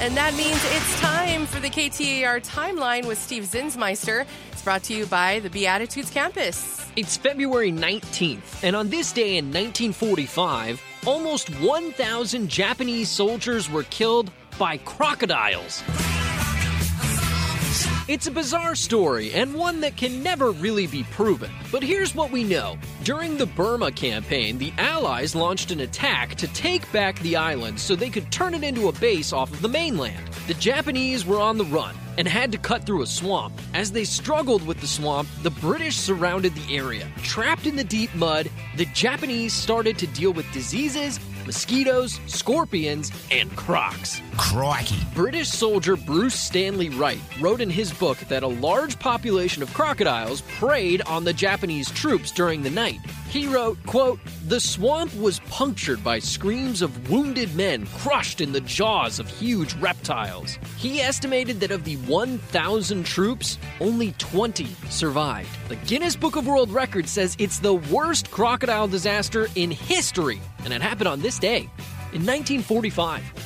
[0.00, 4.26] And that means it's time for the KTAR timeline with Steve Zinsmeister.
[4.52, 6.84] It's brought to you by the Beatitudes Campus.
[6.96, 14.30] It's February 19th, and on this day in 1945, almost 1,000 Japanese soldiers were killed
[14.58, 15.82] by crocodiles.
[18.06, 21.50] It's a bizarre story and one that can never really be proven.
[21.72, 22.76] But here's what we know.
[23.02, 27.96] During the Burma campaign, the Allies launched an attack to take back the island so
[27.96, 30.22] they could turn it into a base off of the mainland.
[30.46, 33.54] The Japanese were on the run and had to cut through a swamp.
[33.72, 37.10] As they struggled with the swamp, the British surrounded the area.
[37.22, 43.54] Trapped in the deep mud, the Japanese started to deal with diseases mosquitoes, scorpions, and
[43.56, 44.20] crocs.
[44.36, 44.98] Crikey.
[45.14, 50.42] British soldier Bruce Stanley Wright wrote in his book that a large population of crocodiles
[50.42, 53.00] preyed on the Japanese troops during the night.
[53.34, 58.60] He wrote, quote, The swamp was punctured by screams of wounded men crushed in the
[58.60, 60.56] jaws of huge reptiles.
[60.76, 65.48] He estimated that of the 1,000 troops, only 20 survived.
[65.68, 70.72] The Guinness Book of World Records says it's the worst crocodile disaster in history, and
[70.72, 71.68] it happened on this day
[72.12, 73.43] in 1945.